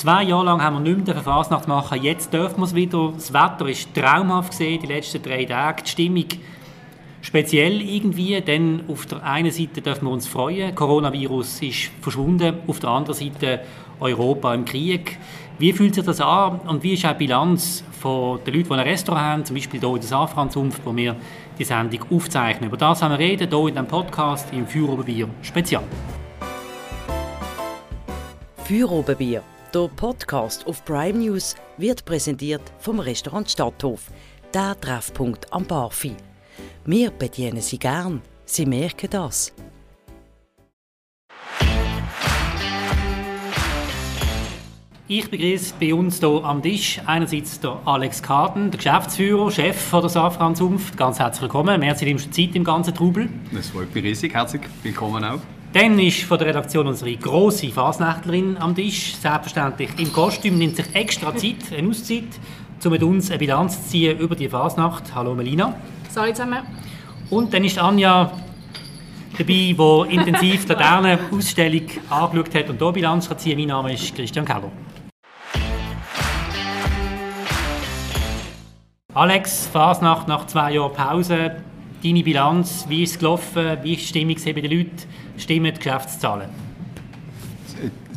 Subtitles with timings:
[0.00, 2.02] Zwei Jahre lang haben wir nicht mehr Fasnacht machen.
[2.02, 3.12] Jetzt dürfen wir es wieder.
[3.12, 5.82] Das Wetter ist traumhaft gesehen, die letzten drei Tage.
[5.82, 6.24] Die Stimmung
[7.20, 12.80] speziell irgendwie, denn auf der einen Seite dürfen wir uns freuen, Coronavirus ist verschwunden, auf
[12.80, 13.60] der anderen Seite
[14.00, 15.18] Europa im Krieg.
[15.58, 18.74] Wie fühlt sich das an und wie ist auch die Bilanz von den Leuten, die
[18.76, 21.14] ein Restaurant haben, zum Beispiel hier in der Safranzunft, wo wir
[21.58, 22.70] die Sendung aufzeichnen.
[22.70, 25.82] Über das haben wir reden hier in diesem Podcast im Feuerobenbier Spezial.
[28.64, 29.42] Feuerobenbier,
[29.74, 34.10] der Podcast auf Prime News, wird präsentiert vom Restaurant Stadthof,
[34.52, 36.14] der Treffpunkt am Barfi.
[36.84, 39.52] Wir bedienen Sie gern, Sie merken das.
[45.06, 50.02] Ich begrüße bei uns hier am Tisch einerseits der Alex Kaden, der Geschäftsführer, Chef von
[50.02, 50.96] der Safran Zunft.
[50.96, 51.80] Ganz herzlich willkommen.
[51.80, 53.28] Merci, nimmst Zeit im ganzen Trubel.
[53.52, 54.34] Das freut mich riesig.
[54.34, 55.40] Herzlich willkommen auch.
[55.72, 59.14] Dann ist von der Redaktion unsere grosse Fasnächtlerin am Tisch.
[59.14, 62.24] Selbstverständlich im Kostüm, nimmt sich extra Zeit, eine Auszeit,
[62.84, 65.14] um mit uns eine Bilanz zu ziehen über die Fasnacht.
[65.14, 65.76] Hallo Melina.
[66.16, 66.64] Hallo zusammen.
[67.30, 68.32] Und dann ist Anja
[69.38, 69.76] dabei, die
[70.08, 73.58] intensiv die Laterne-Ausstellung angeschaut hat und hier Bilanz kann ziehen.
[73.58, 74.72] Mein Name ist Christian Keller.
[79.14, 81.62] Alex, Fasnacht nach zwei Jahren Pause,
[82.02, 84.96] deine Bilanz, wie ist es gelaufen, wie ist die Stimmung bei den Leuten,
[85.36, 86.48] stimmen die Geschäftszahlen?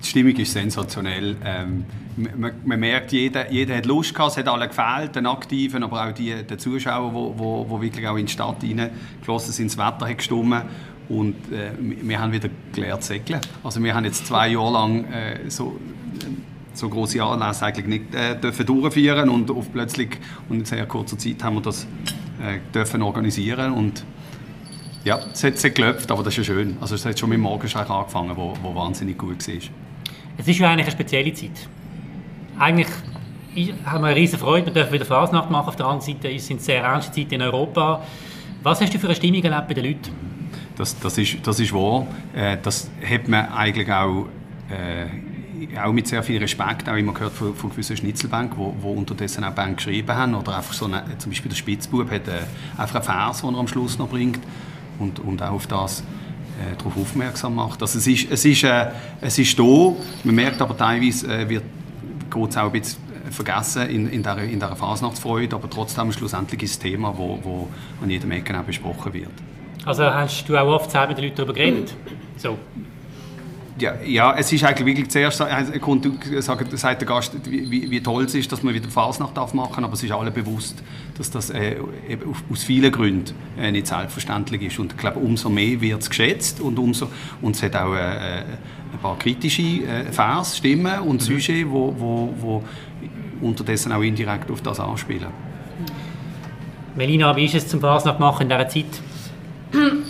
[0.02, 1.38] Die Stimmung ist sensationell.
[1.44, 5.84] Ähm, man, man, merkt, jeder, jeder hat Lust gehabt, es hat alle gefehlt, den Aktiven,
[5.84, 9.54] aber auch die, den Zuschauern, die wo, wo, wo wirklich auch in die Stadt reingelassen
[9.54, 10.64] sind, das Wetter hat gestimmt.
[11.10, 13.42] Und äh, wir haben wieder gelernt segeln.
[13.64, 15.80] Also wir haben jetzt zwei Jahre lang äh, so
[16.74, 20.18] so große Anlässe eigentlich nicht äh, dürfen durchführen und auf plötzlich
[20.50, 21.88] und in sehr kurzer Zeit haben wir das
[22.44, 24.04] äh, dürfen organisieren und
[25.04, 26.78] ja, es hat, es hat geklopft, aber das ist ja schön.
[26.80, 29.56] Also es hat schon mit dem Morgenschein angefangen, wo, wo wahnsinnig gut war.
[30.38, 31.68] Es ist ja eigentlich eine spezielle Zeit.
[32.58, 32.88] Eigentlich
[33.86, 35.68] haben wir eine riesige Freude, wir dürfen wieder Fasnacht machen.
[35.68, 38.02] Auf der anderen Seite sind es sehr ernste Zeiten in Europa.
[38.64, 40.10] Was hast du für eine Stimmung erlebt bei den Leuten?
[40.78, 42.08] Das, das, ist, das ist wahr.
[42.34, 44.28] Äh, das hat man eigentlich auch
[44.70, 45.06] äh,
[45.84, 49.44] auch mit sehr viel Respekt, auch immer gehört von, von gewissen Schnitzelbanken, wo, wo unterdessen
[49.44, 52.42] auch Bank geschrieben haben, oder einfach so eine, zum Beispiel der Spitzbub hat äh,
[52.78, 54.40] einfach einen Vers, den er am Schluss noch bringt
[55.00, 57.82] und, und auch auf das äh, darauf aufmerksam macht.
[57.82, 58.88] Also es ist, es ist, äh,
[59.22, 61.64] es ist da, man merkt aber teilweise, äh, wird
[62.50, 66.78] es auch ein bisschen vergessen in, in, dieser, in dieser Fasnachtsfreude, aber trotzdem ein schlussendliches
[66.80, 67.68] Thema, wo, wo
[68.02, 69.32] an jedem Ecken auch besprochen wird.
[69.86, 71.94] Also hast du auch oft mit den Leuten darüber geredet?
[72.38, 72.58] So.
[73.80, 76.08] Ja, ja, es ist eigentlich wirklich zuerst, äh, kommt,
[76.40, 79.84] sagt, sagt der Gast, wie, wie, toll es ist, dass man wieder Fasnacht darf machen,
[79.84, 80.84] aber es ist allen bewusst,
[81.18, 81.78] dass das äh,
[82.52, 84.78] aus vielen Gründen äh, nicht selbstverständlich ist.
[84.78, 87.08] Und ich glaube, umso mehr wird es geschätzt und, umso,
[87.42, 88.44] und es hat auch äh,
[88.94, 91.20] ein paar kritische äh, Vers, Stimmen und mhm.
[91.20, 92.64] Sujets, wo, wo, wo
[93.42, 95.28] unterdessen auch indirekt auf das anspielen.
[96.96, 99.02] Melina, wie ist es zum Fasnacht machen in dieser Zeit?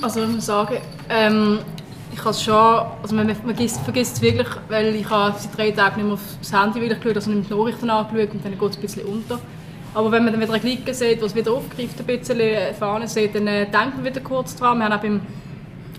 [0.02, 0.78] Also ich muss sagen,
[1.10, 1.60] ähm,
[2.14, 2.54] ich habe schon,
[3.02, 6.54] also man, man vergisst, es wirklich, weil ich habe seit drei Tagen nicht mehr aufs
[6.54, 9.06] Handy wirklich geschaut, also nicht mehr die Nachrichten angeschaut und dann geht es ein bisschen
[9.06, 9.40] unter.
[9.96, 13.08] Aber wenn man dann wieder eine Clique sieht, was wieder aufgreift, ein bisschen äh, vorne
[13.08, 14.80] sieht, dann äh, denkt man wieder kurz dran.
[14.80, 15.22] Wir haben auch beim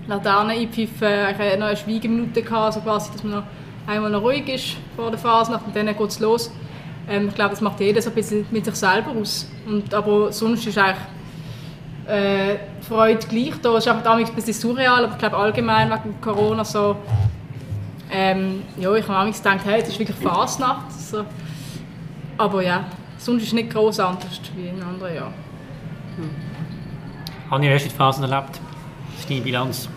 [0.06, 3.44] Laternen-Einpfiffen äh, noch eine Schweigeminute gehabt, also quasi, dass man noch
[3.86, 6.50] einmal noch ruhig ist vor der Phase, und dann geht es los.
[7.08, 9.48] Ähm, ich glaube, das macht jeder so ein bisschen mit sich selber aus.
[9.66, 10.98] Und, aber sonst ist eigentlich
[12.06, 13.76] äh, Freude gleich da.
[13.76, 16.96] Es ist einfach ein bisschen surreal, aber ich glaube allgemein wegen Corona so.
[18.10, 20.92] Ähm, ja, ich habe gedacht, hey, es ist wirklich Fastnacht.
[20.92, 21.24] So.
[22.38, 22.84] Aber ja,
[23.18, 25.34] sonst ist es nicht groß anders wie in anderen Jahren.
[26.16, 26.30] Hm.
[27.50, 28.60] Anja, wie hast du die Phasen erlebt?
[29.12, 29.88] Was ist deine Bilanz?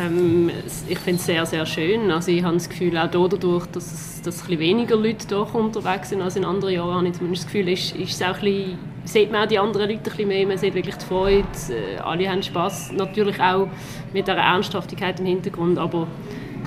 [0.00, 0.50] Ähm,
[0.88, 2.10] ich finde es sehr, sehr schön.
[2.10, 6.10] Also ich habe das Gefühl, auch dadurch, dass, es, dass ein weniger Leute doch unterwegs
[6.10, 8.40] sind als in anderen Jahren, habe ich zumindest das Gefühl, ist, ist es auch ein
[8.40, 11.46] bisschen, sieht man auch die anderen Leute ein bisschen mehr, man sieht wirklich die Freude,
[11.70, 12.92] äh, alle haben Spass.
[12.92, 13.68] Natürlich auch
[14.12, 16.06] mit einer Ernsthaftigkeit im Hintergrund, aber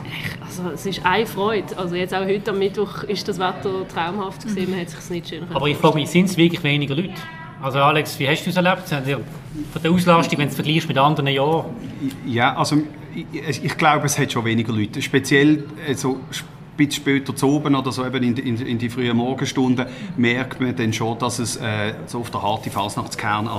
[0.06, 1.78] ich, also es ist eine Freude.
[1.78, 5.30] Also jetzt auch heute am Mittwoch ist das Wetter traumhaft gesehen, man hat sich nicht
[5.30, 7.14] schön Aber ich frage mich, sind es wirklich weniger Leute?
[7.62, 8.88] Also Alex, wie hast du es erlebt?
[8.88, 11.66] Von der Auslastung, wenn du es vergleichst mit anderen Jahren?
[12.26, 12.78] Ja, also
[13.34, 15.02] ich, ich glaube, es hat schon weniger Leute.
[15.02, 16.22] Speziell also,
[16.86, 19.86] bisschen später zu oben oder so eben in, in, in, die frühen Morgenstunden
[20.18, 23.50] merkt man dann schon, dass es äh, so auf der harte Fasnachtskern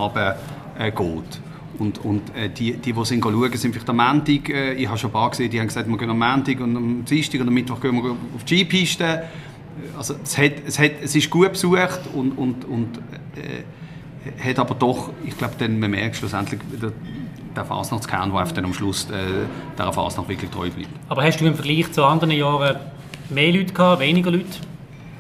[0.79, 1.41] äh, geht.
[1.79, 4.99] Und, und äh, die, die, die sind schauen, sind vielleicht am Montag, äh, ich habe
[4.99, 7.49] schon ein paar gesehen, die haben gesagt, wir gehen am Montag und am Dienstag und
[7.49, 9.25] am Mittwoch gehen wir auf die Skipiste.
[9.97, 12.99] Also es, hat, es, hat, es ist gut besucht und, und, und
[13.37, 16.93] äh, hat aber doch, ich glaube, dann man merkt schlussendlich, der,
[17.57, 19.47] der Fasnachtskern, der am Schluss äh,
[19.79, 20.91] dieser Fasnacht wirklich treu bleibt.
[21.09, 22.77] Aber hast du im Vergleich zu anderen Jahren
[23.31, 24.47] mehr Leute gehabt, weniger Leute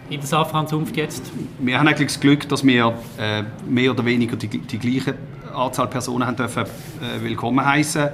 [0.09, 1.31] in der Safran-Zunft jetzt?
[1.59, 5.15] Wir haben eigentlich das Glück, dass wir äh, mehr oder weniger die, die gleiche
[5.55, 8.09] Anzahl Personen haben dürfen, äh, willkommen heißen.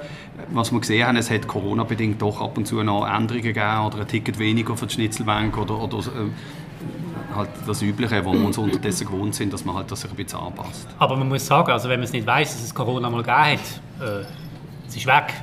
[0.49, 4.01] Was wir gesehen haben, es hat Corona-bedingt doch ab und zu noch Änderungen gegeben oder
[4.01, 8.57] ein Ticket weniger für die Schnitzelbank oder, oder äh, halt das Übliche, wo wir uns
[8.57, 10.87] unterdessen gewohnt sind, dass man halt das sich ein bisschen anpasst.
[10.99, 13.37] Aber man muss sagen, also wenn man es nicht weiß, dass es Corona mal gegeben
[13.37, 14.25] hat, äh,
[14.87, 15.33] es ist weg.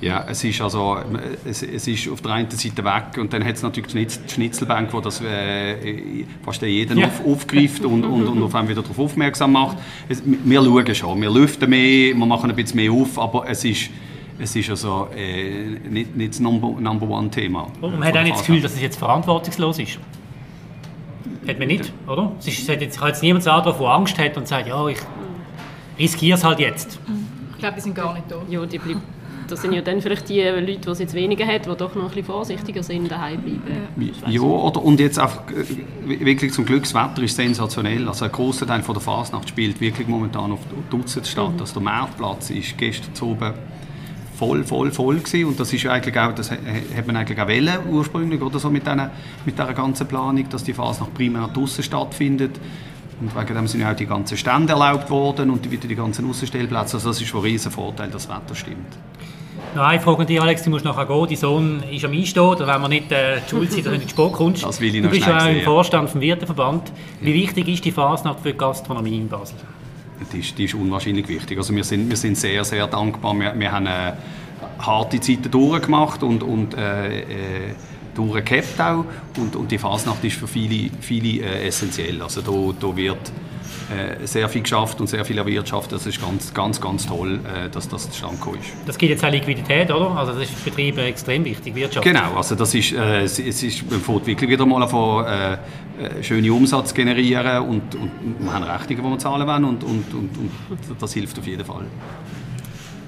[0.00, 0.98] Ja, es ist also
[1.46, 4.92] es, es, ist auf der einen Seite weg und dann hat es natürlich die Schnitzelbank,
[4.92, 7.06] wo das äh, fast jeden ja.
[7.06, 9.78] auf, aufgreift und, und, und auf einen wieder darauf aufmerksam macht.
[10.06, 13.64] Es, wir schauen schon, wir lüften mehr, wir machen ein bisschen mehr auf, aber es
[13.64, 13.90] ist
[14.38, 17.68] es ist also äh, nicht, nicht das Number, Number One Thema.
[17.80, 19.98] Und man hat auch nicht das Gefühl, dass es jetzt verantwortungslos ist.
[21.48, 22.32] Hat man nicht, oder?
[22.38, 24.98] Es ist, hat jetzt, kann jetzt niemand sagen, der Angst hat und sagt, ja, ich
[25.98, 26.98] riskiere es halt jetzt.
[27.52, 28.36] Ich glaube, die sind gar nicht da.
[28.50, 29.00] Ja, die bleiben
[29.48, 32.04] das sind ja dann vielleicht die Leute, die es jetzt weniger haben, die doch noch
[32.04, 34.12] ein bisschen vorsichtiger sind, daheim bleiben.
[34.28, 38.06] Ja, oder, und jetzt einfach, äh, wirklich zum Glück, das Wetter ist sensationell.
[38.08, 40.60] Also ein grosser Teil von der Fasnacht spielt wirklich momentan auf
[40.90, 41.54] Dutzend statt.
[41.54, 41.60] Mhm.
[41.60, 43.54] Also der Marktplatz ist gestern oben
[44.36, 45.46] voll, voll, voll gewesen.
[45.46, 48.86] Und das ist eigentlich auch, das hat man eigentlich auch wollen, ursprünglich, oder so mit,
[48.86, 49.10] diesen,
[49.44, 52.60] mit dieser ganzen Planung, dass die Fasnacht primär draußen stattfindet.
[53.20, 56.28] Und wegen dem sind ja auch die ganzen Stände erlaubt worden und wieder die ganzen
[56.28, 56.96] Ausstellplätze.
[56.96, 58.94] Also das ist ein riesen Vorteil, dass das Wetter stimmt.
[59.74, 61.26] Noch eine Frage an dich, Alex, du musst nachher gehen.
[61.28, 64.08] Dein Sohn ist am Einstehen, da wenn man nicht äh, die Schulzeit oder in die
[64.08, 64.64] Sport kommst.
[64.64, 66.92] Das will ich noch Du bist ja auch im Vorstand vom Wirteverband.
[67.20, 69.56] Wie wichtig ist die Fasnacht für die Gastronomie in Basel?
[70.32, 71.58] Die ist, die ist unwahrscheinlich wichtig.
[71.58, 73.34] Also wir, sind, wir sind sehr, sehr dankbar.
[73.34, 74.12] Wir, wir haben äh,
[74.78, 77.24] harte Zeiten durchgemacht und, und äh, äh
[78.14, 79.04] durchgehabt auch.
[79.36, 82.22] Und, und die Fasnacht ist für viele, viele äh, essentiell.
[82.22, 83.30] Also da, da wird
[83.88, 85.92] äh, sehr viel geschafft und sehr viel erwirtschaftet.
[85.92, 88.72] Das ist ganz, ganz, ganz toll, äh, dass das zustande gekommen ist.
[88.86, 90.10] Das gibt jetzt auch Liquidität, oder?
[90.10, 92.04] Also das ist für Betriebe extrem wichtig, Wirtschaft.
[92.04, 95.52] Genau, also das ist, äh, es, es ist, man fängt wirklich wieder mal von äh,
[95.52, 98.10] äh, schönen Umsatz generieren und, und,
[98.40, 100.50] wir haben Rechnungen, die wir zahlen wollen und, und, und, und
[101.02, 101.84] das hilft auf jeden Fall.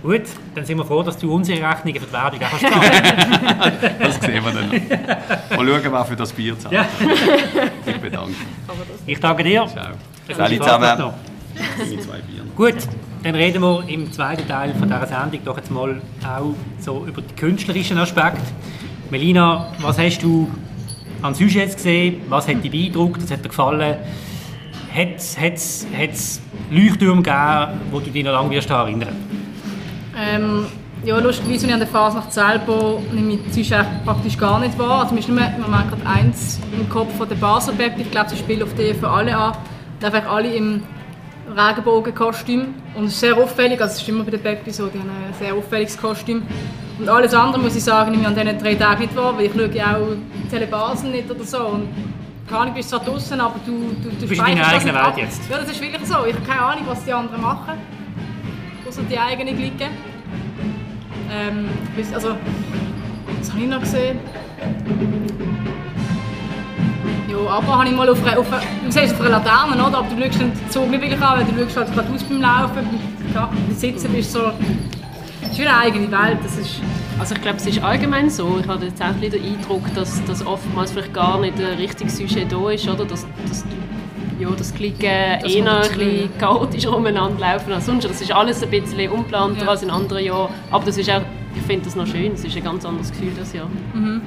[0.02, 0.22] Gut,
[0.54, 2.62] dann sind wir froh, dass du unsere Rechnungen für die Werbung auch hast
[4.00, 5.56] Das sehen wir dann noch.
[5.58, 6.72] Mal schauen, wer für das Bier zahlt.
[6.72, 6.86] Ja.
[7.84, 8.38] Ich bedanke mich.
[9.06, 9.66] Ich danke dir.
[9.66, 9.94] Ciao.
[10.36, 11.12] Salut zusammen.
[12.56, 12.74] Gut,
[13.22, 17.22] dann reden wir im zweiten Teil von dieser Sendung doch jetzt mal auch so über
[17.22, 18.42] den künstlerischen Aspekt.
[19.10, 20.50] Melina, was hast du
[21.22, 22.20] an Sujets gesehen?
[22.28, 23.22] Was hat dich beeindruckt?
[23.22, 23.96] Was hat dir gefallen?
[24.94, 29.16] Hat es Leuchttürme gegeben, wo du dich noch lange wirst erinnern
[30.20, 30.66] ähm,
[31.04, 35.02] ja, lustigerweise, ich an der Fasnacht selber nehme ich Sujets praktisch gar nicht wahr.
[35.02, 38.30] Also, mir ist nur, man merkt gerade eins im Kopf von der Basel Ich glaube,
[38.30, 39.56] sie spielt auf die für alle an
[40.04, 40.82] einfach alle im
[41.56, 42.74] Regenbogenkostüm.
[42.94, 45.08] Und es ist sehr auffällig, also es ist immer bei den Peppi so, die haben
[45.08, 46.42] ein sehr auffälliges Kostüm.
[46.98, 49.46] Und alles andere muss ich sagen, nehme ich an diesen drei Tagen nicht wahr, weil
[49.46, 51.58] ich schaue ja auch Telebasen nicht oder so.
[51.58, 51.88] Und
[52.48, 54.94] keine Ahnung, du bist zwar draußen, aber du, du, du, du bist in deiner eigenen
[54.94, 55.42] Welt jetzt.
[55.50, 56.24] Ja, das ist wirklich so.
[56.26, 57.74] Ich habe keine Ahnung, was die anderen machen.
[58.88, 59.88] Außer die eigene Clique.
[61.30, 61.68] Ähm,
[62.14, 62.36] also,
[63.38, 64.18] was habe ich noch gesehen?
[67.28, 69.98] Ja, aber habe ich mal auf, einer, auf, du siehst auf einer Laterne, oder?
[69.98, 72.40] aber du schaust den Zug nicht wirklich an, weil du schaust halt gerade aus beim
[72.40, 72.86] Laufen,
[73.34, 74.50] ja, Sitzen bist so...
[75.42, 76.80] Es ist wie eine eigene Welt, das ist...
[77.18, 78.58] Also ich glaube, es ist allgemein so.
[78.60, 82.50] Ich habe jetzt auch den Eindruck, dass, dass oftmals vielleicht gar nicht ein richtiges Sujet
[82.50, 83.04] da ist, oder?
[83.04, 83.64] Dass, dass
[84.38, 88.04] ja, das Klicken eher ein bisschen chaotisch rumeinander laufen als sonst.
[88.04, 89.68] Das ist alles ein bisschen unplanter ja.
[89.68, 90.52] als in anderen Jahren.
[90.70, 91.22] Aber das ist auch,
[91.56, 93.68] ich finde das noch schön, es ist ein ganz anderes Gefühl das Jahr.
[93.94, 94.22] Mhm.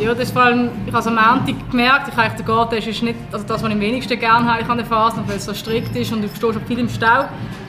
[0.00, 3.16] Ja, das vor allem, ich habe am Montag gemerkt, ich habe den Garten ist nicht
[3.30, 5.94] also das, was ich am wenigsten gerne habe an der Phase, weil es so strikt
[5.94, 7.28] ist und du stehst auch viel im Stau.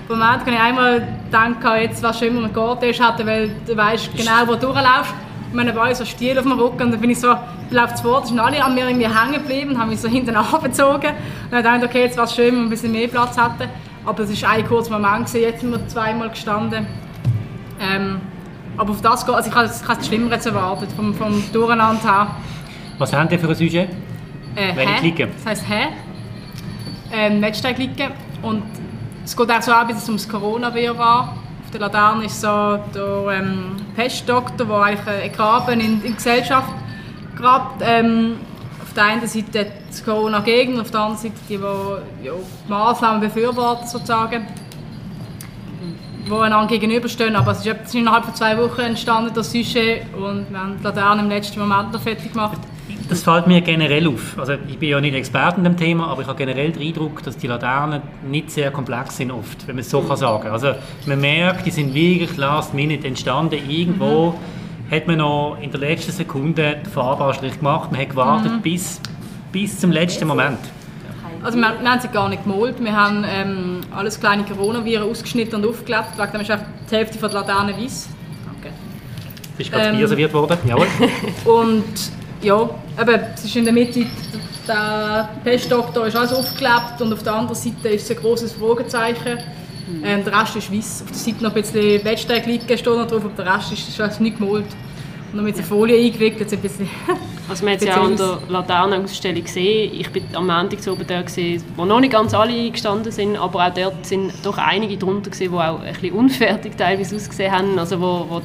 [0.09, 3.51] Am Montag habe ich einmal gedacht, jetzt wäre schön, wenn man einen Garten hatte, weil
[3.67, 5.13] du weißt genau, wo du durchlaufst.
[5.51, 7.35] Und dann habe ich so Stiel auf dem Rücken und dann bin ich so,
[7.69, 11.11] läuft vor, sind alle an mir irgendwie hängen geblieben und haben mich so hinten abgezogen.
[11.11, 13.37] Und dann dachte ich, okay, jetzt wäre es schön, wenn wir ein bisschen mehr Platz
[13.37, 13.69] hätten.
[14.03, 15.41] Aber es war ein kurzer Moment, gewesen.
[15.41, 16.87] jetzt sind wir zweimal gestanden.
[17.79, 18.19] Ähm,
[18.77, 22.27] aber auf das geht, also ich habe es schlimmer jetzt erwartet, vom, vom Durcheinander her.
[22.97, 23.89] Was haben die für ein Sujet?
[24.55, 25.27] Äh, Welche Clique?
[25.27, 25.87] Das heisst «Hä?»
[27.11, 28.11] ähm, Netzsteig-Clique.
[28.41, 28.63] Und
[29.23, 33.39] es geht auch so an, bis es ums Corona-Virus Auf der Laterne ist so der
[33.39, 36.69] ähm, Pestdoktor, der eigentlich einen Graben in, in die Gesellschaft
[37.35, 37.81] grabt.
[37.83, 38.35] Ähm,
[38.81, 39.67] auf der einen Seite
[39.97, 42.33] die Corona-Gegner, auf der anderen Seite die, die ja,
[42.67, 44.45] Maßnahmen befürworten sozusagen
[46.25, 47.35] die einander gegenüberstehen.
[47.35, 51.21] Aber es ist innerhalb von zwei Wochen entstanden, das Sujet, und wir haben die Laterne
[51.21, 52.57] im letzten Moment noch fertig gemacht.
[53.07, 54.37] Das fällt mir generell auf.
[54.37, 57.21] Also ich bin ja nicht Experte in dem Thema, aber ich habe generell den Eindruck,
[57.23, 60.49] dass die Laternen nicht sehr komplex sind oft, wenn man es so kann sagen.
[60.49, 60.73] Also
[61.05, 64.31] man merkt, die sind wirklich last minute entstanden irgendwo.
[64.31, 67.91] Mhm hat man noch in der letzten Sekunde den Farbanstrich gemacht.
[67.91, 68.61] Man hat gewartet Mhm.
[68.61, 69.01] bis,
[69.51, 70.59] bis zum letzten Moment.
[71.45, 72.83] Also wir, wir haben sie gar nicht gemalt.
[72.83, 76.17] Wir haben ähm, alles kleine Coronaviren ausgeschnitten und aufgeklebt.
[76.17, 76.57] Wegen dem ist auch
[76.89, 78.09] die Hälfte von der Laterne weiß.
[78.45, 78.75] Danke.
[79.59, 79.97] Ist gerade Ähm.
[79.97, 80.57] Bier serviert worden?
[80.67, 80.87] Jawohl.
[81.45, 81.83] Und
[82.41, 82.67] ja,
[82.99, 84.07] eben, es ist in der Mitte,
[84.67, 89.37] der Pestdoktor ist alles aufgeklebt und auf der anderen Seite ist ein großes Fragezeichen.
[90.03, 91.03] Ähm, der Rest ist weiß.
[91.03, 93.87] Auf der Seite noch ein bisschen Wettsteig liegen steht noch drauf, aber der Rest ist,
[93.87, 94.65] ist alles nicht gemalt.
[95.31, 96.89] Und noch mit der Folie eingewickelt, ein bisschen.
[97.47, 99.93] Also man es ja an der Laternenausstellung gesehen.
[99.93, 103.37] Ich bin am Montag so oben da gesehen, wo noch nicht ganz alle eingestanden sind,
[103.37, 107.51] aber auch dort sind doch einige drunter gesehen, die auch ein bisschen unfertig teilweise ausgesehen
[107.51, 108.41] haben, also wo, wo,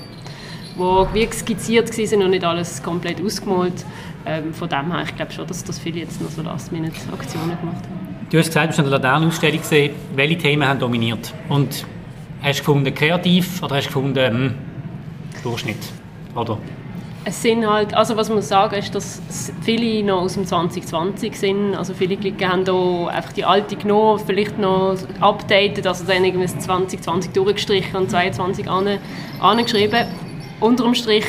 [0.76, 3.85] wo wie skizziert waren und nicht alles komplett ausgemalt.
[4.26, 7.85] Ähm, von dem her, ich glaube schon, dass das viele jetzt noch so Last-Minute-Aktionen gemacht
[7.85, 8.26] haben.
[8.30, 11.33] Du hast gesagt, du hast an der Laternenausstellung gesehen, welche Themen haben dominiert.
[11.49, 11.87] Und
[12.42, 14.54] hast du gefunden kreativ oder hast du gefunden hm,
[15.42, 15.78] Durchschnitt?
[16.35, 16.59] Oder?
[17.22, 19.20] Es sind halt, also was man sagen ist, dass
[19.60, 21.74] viele noch aus dem 2020 sind.
[21.74, 26.46] Also viele Klicken haben da einfach die alte genommen, vielleicht noch updated, also dann irgendwie
[26.46, 28.98] das 2020 durchgestrichen und 22 ane-
[29.38, 30.06] angeschrieben.
[30.60, 31.26] Unterm Strich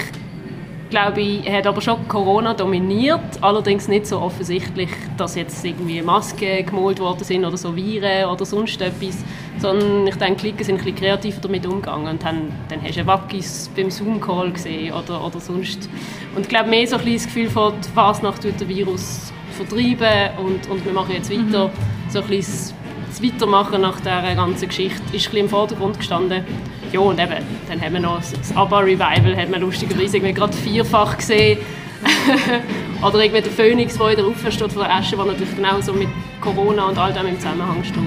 [0.91, 6.65] glaube ich, hat aber schon Corona dominiert, allerdings nicht so offensichtlich, dass jetzt irgendwie Masken
[6.65, 9.17] gemalt worden sind oder so Viren oder sonst etwas,
[9.57, 12.97] sondern ich denke, die Klicken sind ein bisschen kreativer damit umgegangen und haben, dann hast
[12.97, 15.89] du Wackis beim Zoom-Call gesehen oder, oder sonst.
[16.35, 19.33] Und ich glaube, mehr so ein bisschen das Gefühl von, die Fasnacht wird den Virus
[19.51, 21.71] vertreiben und, und wir machen jetzt weiter.
[22.09, 22.75] So ein bisschen
[23.07, 26.45] das Weitermachen nach dieser ganzen Geschichte ist ein bisschen im Vordergrund gestanden.
[26.91, 27.35] Ja, und eben,
[27.69, 31.59] dann haben wir noch das ABBA-Revival, hat man lustigerweise irgendwie gerade vierfach gesehen.
[33.01, 36.09] Oder irgendwie der Phoenix, der wieder aufersteht von der Asche, der natürlich genau so mit
[36.41, 37.97] Corona und all dem im Zusammenhang steht.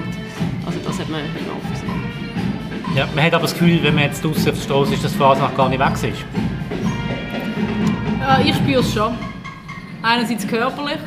[0.65, 1.95] Also das hat man, man oft gesehen.
[2.95, 5.13] Ja, man hat aber das Gefühl, wenn man jetzt draußen auf der Straße ist, dass
[5.13, 6.25] die Fasnacht gar nicht weg ist.
[8.19, 9.13] Ja, ich spüre es schon.
[10.01, 10.99] Einerseits körperlich,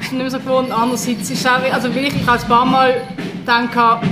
[0.00, 2.48] ich bin nicht mehr so gewohnt, andererseits ist es auch, also wirklich, ich habe ein
[2.48, 3.02] paar Mal
[3.46, 4.02] gedacht,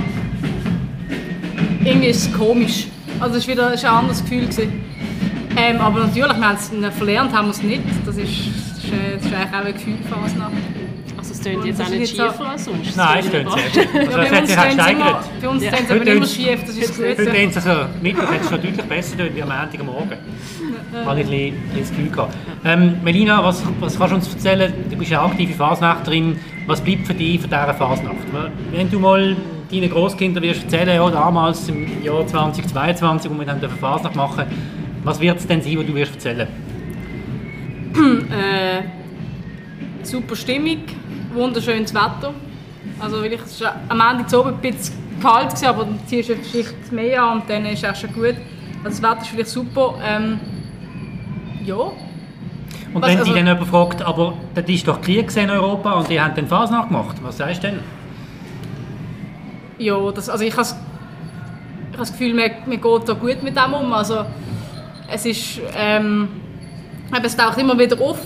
[1.85, 2.87] irgendwie ist es komisch.
[3.19, 4.41] Also es war wieder es ist ein anderes Gefühl.
[4.47, 4.83] Gewesen.
[5.57, 7.81] Ähm, aber natürlich, wir haben es verlernt, haben wir es nicht.
[8.05, 10.51] Das ist, das ist, äh, das ist eigentlich auch eine Gefühlphase nachher.
[11.17, 12.97] Also es tönt jetzt das auch nicht schiefer als sonst.
[12.97, 13.95] Nein, es tönt sehr gut.
[13.95, 15.71] Also, Ja, es bei uns sich halt tönt's immer, bei uns Ja.
[15.71, 19.17] Heute aber immer schief, das ist das Heute also, Mittwoch hat es schon deutlich besser
[19.17, 20.09] tönt wie am Montag am Morgen.
[21.05, 22.35] Habe ich ein bisschen- ein bisschen das Gefühl gehabt.
[22.65, 24.73] Ähm, Melina, was, was kannst du uns erzählen?
[24.89, 26.37] Du bist eine aktive Fasnachterin.
[26.67, 28.15] Was bleibt für dich von dieser Fasnacht?
[28.71, 29.35] Wenn du mal
[29.71, 34.45] deinen Großkindern wirst erzählen, ja, damals im Jahr 2022, wo wir dann dürfen Fasnacht machen
[35.05, 36.47] was wird es denn sein, was du wirst erzählen?
[37.95, 38.83] Äh,
[40.03, 40.79] super Stimmung,
[41.33, 42.33] wunderschönes Wetter.
[42.99, 46.27] Also wirklich, es war am Ende zu oben ein bisschen kalt, gewesen, aber dann ziehst
[46.29, 48.35] du eine Schicht mehr an und dann ist es auch schon gut.
[48.83, 49.95] Also das Wetter ist vielleicht super.
[50.05, 50.39] Ähm,
[51.63, 51.93] ja, Und
[52.95, 56.09] Was, wenn dich also- dann jemand fragt, aber das ist doch Krieg in Europa und
[56.09, 57.79] die haben dann Fasnacht gemacht, was sagst du denn?
[59.77, 60.67] Ja das, also ich habe
[61.97, 63.93] das, Gefühl, mir, mir geht da gut mit dem um.
[63.93, 64.25] Also
[65.11, 66.27] es ist, ähm,
[67.23, 68.19] es taucht immer wieder auf.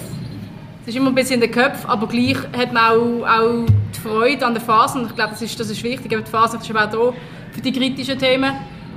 [0.82, 3.65] Es ist immer ein bisschen in den Köpfen, aber gleich hat man auch, auch
[3.96, 5.00] die Freude an der Phase.
[5.00, 6.12] Und ich glaube, das ist, das ist wichtig.
[6.12, 7.13] Eben Die Phase ist auch da
[7.51, 8.53] für die kritischen Themen.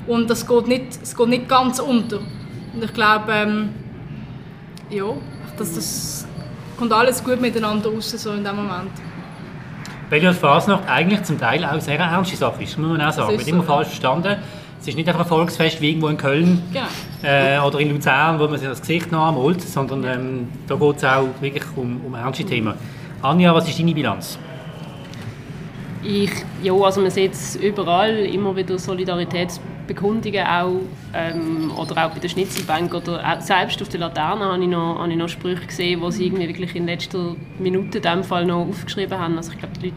[0.07, 2.19] Und das geht nicht, es geht nicht ganz unter.
[2.73, 3.69] Und ich glaube, ähm,
[4.91, 5.05] ja,
[5.57, 6.27] das, das
[6.77, 8.91] kommt alles gut miteinander raus so in dem Moment.
[10.12, 13.00] Weil ja die Fasnacht eigentlich zum Teil auch eine sehr ernste Sache ist, muss man
[13.00, 13.31] auch sagen.
[13.31, 14.37] Wird so, immer falsch verstanden.
[14.78, 16.85] Es ist nicht einfach ein Volksfest wie irgendwo in Köln Genau.
[17.23, 20.97] äh, oder in Luzern, wo man sich das Gesicht noch anmalt, sondern ähm, da geht
[20.99, 22.75] es auch wirklich um, um ernste Themen.
[23.23, 24.38] Anja, was ist deine Bilanz?
[26.02, 26.31] Ich,
[26.62, 28.78] ja, also man sieht es überall, immer wieder
[29.93, 30.81] Solidaritätsbekundungen auch,
[31.15, 34.99] ähm, oder auch bei der Schnitzelbank oder auch selbst auf der Laterne habe ich noch,
[34.99, 38.45] habe ich noch Sprüche gesehen, wo sie irgendwie wirklich in letzter Minute in dem Fall
[38.45, 39.37] noch aufgeschrieben haben.
[39.37, 39.97] Also ich glaube, die Leute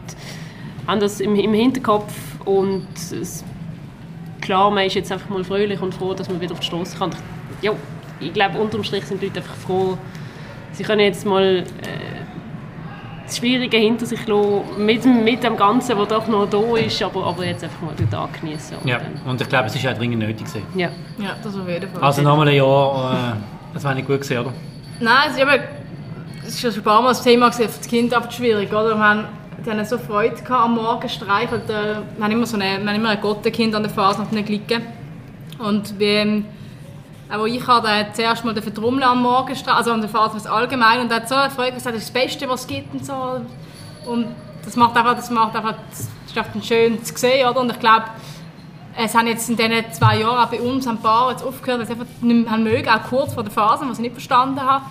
[0.86, 2.12] haben das im, im Hinterkopf
[2.44, 3.44] und es,
[4.40, 6.96] klar, man ist jetzt einfach mal fröhlich und froh, dass man wieder auf die Straße
[6.96, 7.10] kann.
[7.62, 7.72] Ja,
[8.20, 9.98] ich glaube, unterm Strich sind die Leute einfach froh,
[10.72, 12.15] sie können jetzt mal äh,
[13.26, 17.02] das Schwierige hinter sich lassen, mit, dem- mit dem Ganzen, was doch noch da ist,
[17.02, 18.76] aber, aber jetzt einfach mal den Tag genießen.
[18.84, 20.46] Ja, und ich glaube, es ist auch dringend nötig.
[20.46, 20.62] Gewesen.
[20.74, 20.88] ja.
[21.18, 22.02] Ja, das auf jeden Fall.
[22.02, 23.36] Also nochmal ein Jahr, äh,
[23.74, 24.52] das war nicht gut gewesen, oder?
[25.00, 25.62] Nein, es ist, eben,
[26.42, 28.94] es ist schon ein paar Mal das Thema gewesen, für das Kind aber schwierig, oder?
[28.94, 29.24] Wir haben,
[29.64, 31.68] die haben so Freude gehabt am Morgen streichelt.
[31.68, 31.72] Äh,
[32.16, 34.48] wir haben immer so eine, wir haben immer ein Gottenkind an der Phase nach nicht
[34.48, 34.82] liegen.
[35.58, 36.44] Und wie,
[37.30, 40.10] auch wo ich hatte, der hat zuerst mal den Trommeln am Morgen also an der
[40.10, 42.94] Phase allgemein und hat so eine Freude gesagt, das ist das Beste, was es gibt
[42.94, 43.40] und so.
[44.06, 44.28] Und
[44.64, 47.60] das macht einfach, das macht einfach, das ist einfach schön zu sehen, oder?
[47.60, 48.04] Und ich glaube,
[48.98, 51.86] Es haben jetzt in diesen zwei Jahren auch bei uns ein paar jetzt aufgehört, weil
[51.86, 54.86] sie einfach nicht mehr mögen, auch kurz vor der Phase, was ich nicht verstanden habe.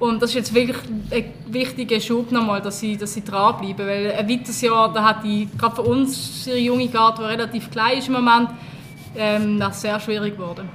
[0.00, 0.76] Und das ist jetzt wirklich
[1.12, 3.86] ein wichtiger Schub nochmal, dass sie, dass sie dranbleiben.
[3.86, 7.70] Weil ein weiteres Jahr, da hat die, gerade für uns, ihre junge Garde, die relativ
[7.70, 8.50] klein ist im Moment,
[9.16, 10.68] ähm, das sehr schwierig geworden.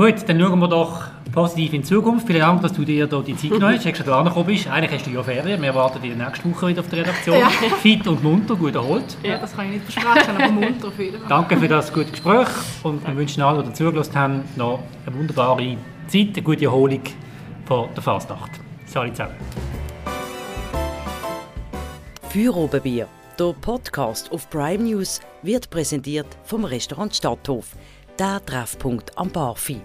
[0.00, 2.26] Gut, dann schauen wir doch positiv in die Zukunft.
[2.26, 4.66] Vielen Dank, dass du dir hier die Zeit genommen hast, extra da angekommen bist.
[4.66, 5.60] Eigentlich hast du ja Ferien.
[5.60, 7.36] Wir warten dich nächste Woche wieder auf die Redaktion.
[7.36, 7.50] Ja.
[7.82, 9.04] Fit und munter, gut erholt.
[9.22, 11.28] Ja, das kann ich nicht versprechen, aber munter auf jeden Fall.
[11.28, 12.48] Danke für das gute Gespräch
[12.82, 15.76] und wir wünschen allen, die zugelassen haben, noch eine wunderbare
[16.06, 17.02] Zeit, eine gute Erholung
[17.66, 18.52] von der Fastnacht.
[18.86, 19.34] Salut zusammen.
[22.30, 23.06] Feuerobenbier,
[23.38, 27.76] der Podcast auf Prime News, wird präsentiert vom Restaurant Stadthof,
[28.20, 29.80] der Treffpunkt am Barfi.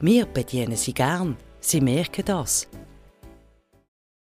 [0.00, 2.66] Wir bedienen Sie gern, Sie merken das.